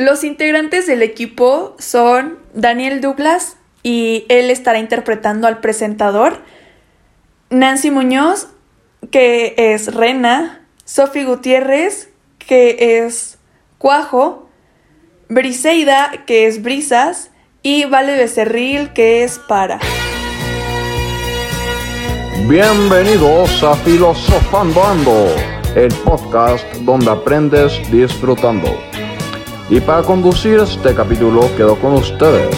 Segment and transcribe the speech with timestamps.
[0.00, 6.38] Los integrantes del equipo son Daniel Douglas y él estará interpretando al presentador,
[7.50, 8.48] Nancy Muñoz,
[9.10, 12.08] que es Rena, Sophie Gutiérrez,
[12.38, 13.36] que es
[13.76, 14.48] Cuajo,
[15.28, 17.30] Briseida, que es Brisas,
[17.62, 19.80] y Vale Becerril, que es Para.
[22.48, 25.26] Bienvenidos a Filosofando Ando,
[25.76, 28.78] el podcast donde aprendes disfrutando.
[29.70, 32.50] Y para conducir este capítulo quedo con ustedes,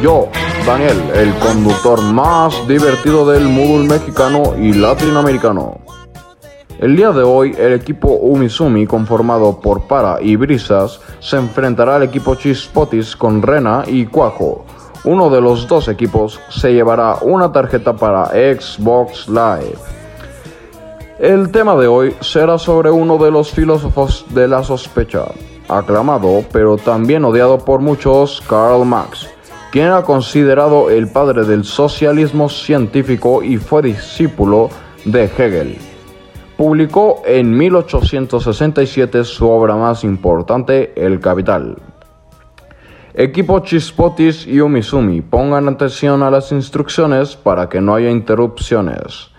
[0.00, 0.28] yo,
[0.64, 5.80] Daniel, el conductor más divertido del Moodle mexicano y latinoamericano.
[6.78, 12.04] El día de hoy, el equipo Umisumi, conformado por Para y Brisas, se enfrentará al
[12.04, 14.64] equipo Chispotis con Rena y Cuajo.
[15.02, 19.74] Uno de los dos equipos se llevará una tarjeta para Xbox Live.
[21.18, 25.24] El tema de hoy será sobre uno de los filósofos de la sospecha,
[25.70, 29.28] aclamado pero también odiado por muchos, Karl Marx,
[29.70, 34.70] quien era considerado el padre del socialismo científico y fue discípulo
[35.04, 35.78] de Hegel.
[36.56, 41.76] Publicó en 1867 su obra más importante, El Capital.
[43.14, 49.30] Equipo Chispotis y Umisumi, pongan atención a las instrucciones para que no haya interrupciones.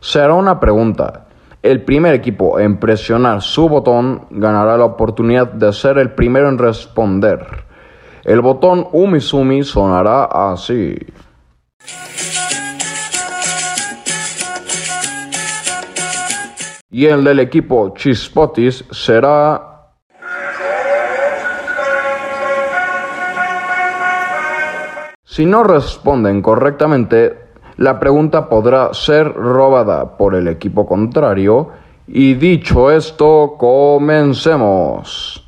[0.00, 1.23] Será una pregunta.
[1.64, 6.58] El primer equipo en presionar su botón ganará la oportunidad de ser el primero en
[6.58, 7.64] responder.
[8.22, 10.94] El botón Umisumi sonará así.
[16.90, 19.70] Y el del equipo Chispotis será
[25.24, 27.43] Si no responden correctamente,
[27.76, 31.70] la pregunta podrá ser robada por el equipo contrario
[32.06, 35.40] y dicho esto, comencemos.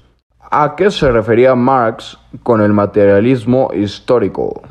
[0.51, 4.63] ¿A qué se refería Marx con el materialismo histórico?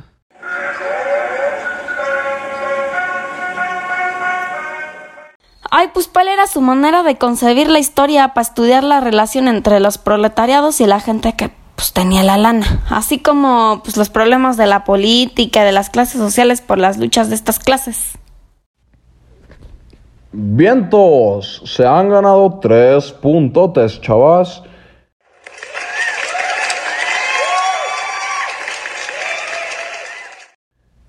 [5.70, 9.82] Ay, pues cuál era su manera de concebir la historia para estudiar la relación entre
[9.82, 14.58] los proletariados y la gente que pues tenía la lana, así como pues los problemas
[14.58, 18.18] de la política, de las clases sociales por las luchas de estas clases.
[20.32, 24.64] Vientos, se han ganado tres puntotes, chavas.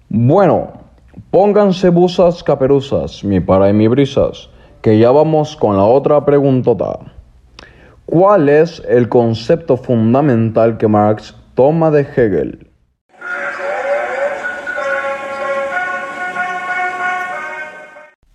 [0.09, 0.73] Bueno,
[1.31, 4.49] pónganse busas caperuzas, mi para y mi brisas,
[4.81, 7.16] que ya vamos con la otra preguntota.
[8.07, 12.71] ¿Cuál es el concepto fundamental que Marx toma de Hegel?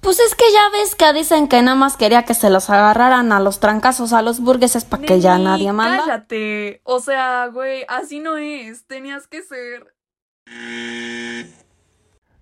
[0.01, 3.31] Pues es que ya ves que dicen que nada más quería que se los agarraran
[3.31, 6.03] a los trancazos a los burgueses para que ya nadie manda.
[6.05, 6.81] Cállate.
[6.83, 8.85] O sea, güey, así no es.
[8.87, 9.95] Tenías que ser.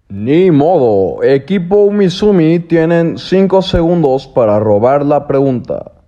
[0.08, 5.99] Ni modo, equipo Umisumi tienen 5 segundos para robar la pregunta.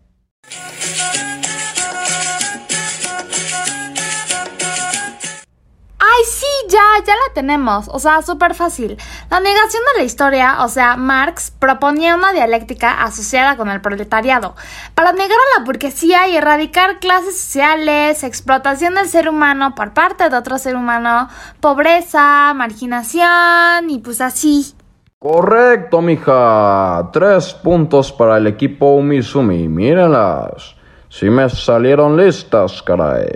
[6.98, 7.88] Sí, ya, la tenemos.
[7.90, 8.98] O sea, súper fácil.
[9.30, 14.56] La negación de la historia, o sea, Marx proponía una dialéctica asociada con el proletariado
[14.96, 20.30] para negar a la burguesía y erradicar clases sociales, explotación del ser humano por parte
[20.30, 24.76] de otro ser humano, pobreza, marginación y pues así.
[25.20, 27.10] Correcto, mija.
[27.14, 29.68] Tres puntos para el equipo Umisumi.
[29.68, 30.76] Mírenlas.
[31.10, 33.28] Si me salieron listas, caray.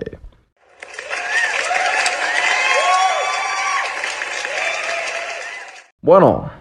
[6.06, 6.52] Bueno,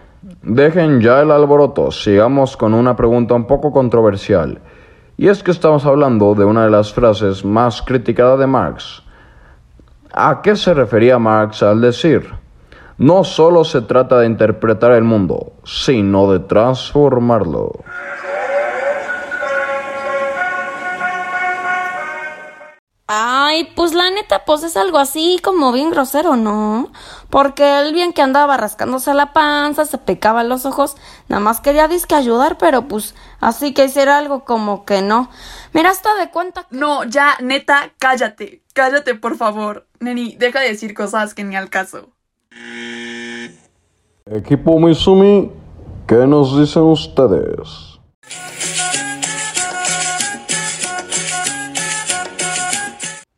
[0.41, 1.91] dejen ya el alboroto.
[1.91, 4.59] Sigamos con una pregunta un poco controversial.
[5.17, 9.03] Y es que estamos hablando de una de las frases más criticadas de Marx.
[10.11, 12.27] ¿A qué se refería Marx al decir?
[12.97, 17.71] No solo se trata de interpretar el mundo, sino de transformarlo.
[23.55, 26.91] Ay, pues la neta, pues es algo así como bien grosero, ¿no?
[27.29, 30.97] Porque él bien que andaba rascándose la panza, se picaba los ojos,
[31.29, 35.29] nada más quería disque ayudar, pero pues así que hiciera algo como que no.
[35.71, 36.75] Mira, hasta de cuenta que...
[36.75, 38.61] No, ya, neta, cállate.
[38.73, 39.87] Cállate, por favor.
[40.01, 42.09] Neni, deja de decir cosas que ni al caso.
[44.25, 45.49] Equipo Mizumi,
[46.07, 48.01] ¿qué nos dicen ustedes?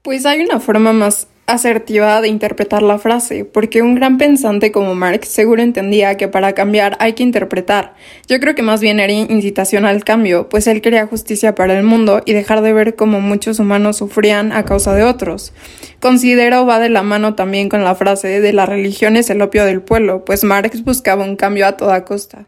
[0.07, 4.95] Pues hay una forma más asertiva de interpretar la frase, porque un gran pensante como
[4.95, 7.93] Marx seguro entendía que para cambiar hay que interpretar.
[8.25, 11.83] Yo creo que más bien era incitación al cambio, pues él quería justicia para el
[11.83, 15.53] mundo y dejar de ver cómo muchos humanos sufrían a causa de otros.
[15.99, 19.65] Considero va de la mano también con la frase de la religión es el opio
[19.65, 22.47] del pueblo, pues Marx buscaba un cambio a toda costa.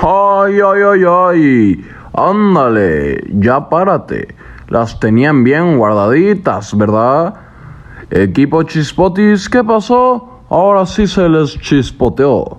[0.00, 1.84] ¡Ay, ay, ay, ay!
[2.14, 4.28] Ándale, ya párate.
[4.68, 7.34] Las tenían bien guardaditas, ¿verdad?
[8.10, 10.40] Equipo Chispotis, ¿qué pasó?
[10.48, 12.58] Ahora sí se les chispoteó.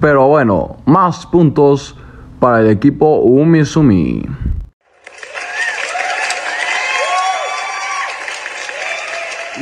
[0.00, 1.96] Pero bueno, más puntos
[2.38, 4.22] para el equipo Umisumi.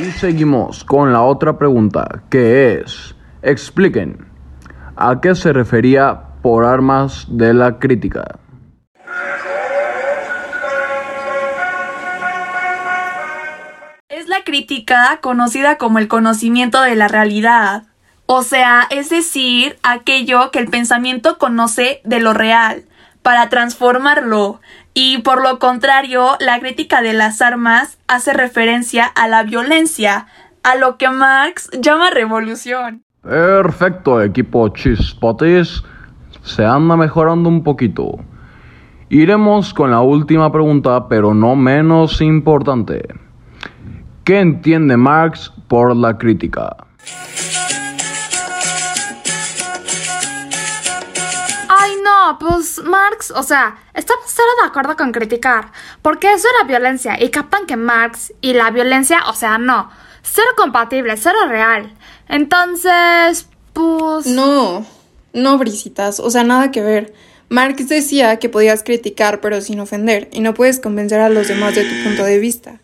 [0.01, 4.27] Y seguimos con la otra pregunta, que es, expliquen,
[4.95, 8.39] ¿a qué se refería por armas de la crítica?
[14.49, 17.83] Crítica conocida como el conocimiento de la realidad.
[18.25, 22.85] O sea, es decir, aquello que el pensamiento conoce de lo real,
[23.23, 24.61] para transformarlo.
[24.95, 30.27] Y por lo contrario, la crítica de las armas hace referencia a la violencia,
[30.63, 33.03] a lo que Marx llama revolución.
[33.23, 35.83] Perfecto, equipo Chispotis.
[36.43, 38.19] Se anda mejorando un poquito.
[39.11, 43.28] Iremos con la última pregunta, pero no menos importante.
[44.29, 46.77] ¿Qué entiende Marx por la crítica?
[51.67, 55.73] Ay, no, pues Marx, o sea, estamos cero de acuerdo con criticar,
[56.03, 59.89] porque eso era violencia y captan que Marx y la violencia, o sea, no,
[60.21, 61.95] cero compatible, cero real.
[62.29, 64.27] Entonces, pues...
[64.27, 64.85] No,
[65.33, 67.15] no, brisitas, o sea, nada que ver.
[67.49, 71.75] Marx decía que podías criticar pero sin ofender y no puedes convencer a los demás
[71.75, 72.83] de tu punto de vista.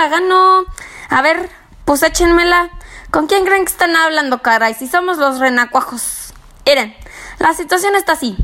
[0.00, 0.64] La gano.
[1.10, 1.50] A ver,
[1.84, 2.70] pues échenmela.
[3.10, 4.72] ¿Con quién creen que están hablando, caray?
[4.74, 6.32] Si somos los renacuajos.
[6.64, 6.94] Miren,
[7.38, 8.36] la situación está así.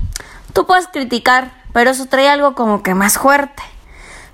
[0.52, 3.62] Tú puedes criticar, pero eso trae algo como que más fuerte.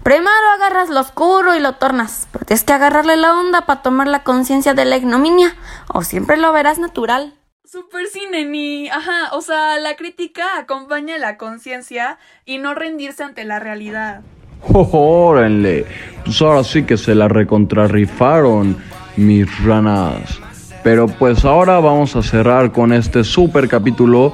[0.02, 4.08] Primero agarras lo oscuro y lo tornas, pero tienes que agarrarle la onda para tomar
[4.08, 5.54] la conciencia de la ignominia,
[5.92, 7.34] o siempre lo verás natural.
[7.64, 13.60] Super cine, Ajá, o sea, la crítica acompaña la conciencia y no rendirse ante la
[13.60, 14.22] realidad.
[14.72, 15.84] ¡Órenle!
[16.24, 18.76] Pues ahora sí que se la recontrarrifaron
[19.16, 20.40] mis ranas.
[20.82, 24.32] Pero pues ahora vamos a cerrar con este super capítulo.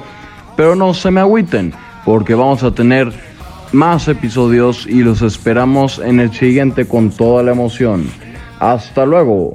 [0.55, 1.73] Pero no se me agüiten,
[2.05, 3.11] porque vamos a tener
[3.71, 8.09] más episodios y los esperamos en el siguiente con toda la emoción.
[8.59, 9.47] Hasta luego.